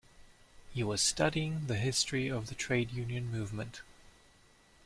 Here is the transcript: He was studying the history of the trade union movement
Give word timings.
He 0.73 0.83
was 0.83 0.99
studying 0.99 1.67
the 1.67 1.75
history 1.75 2.27
of 2.27 2.47
the 2.47 2.55
trade 2.55 2.89
union 2.89 3.27
movement 3.29 3.81